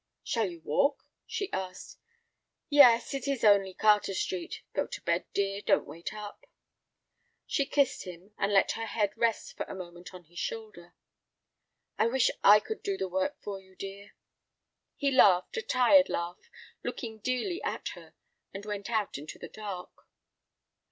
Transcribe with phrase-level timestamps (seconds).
[0.23, 1.99] "Shall you walk?" she asked.
[2.69, 4.63] "Yes, it is only Carter Street.
[4.73, 6.47] Go to bed, dear, don't wait up."
[7.45, 10.95] She kissed him, and let her head rest for a moment on his shoulder.
[11.99, 14.15] "I wish I could do the work for you, dear."
[14.95, 16.49] He laughed, a tired laugh,
[16.83, 18.15] looking dearly at her,
[18.51, 19.91] and went out into the dark.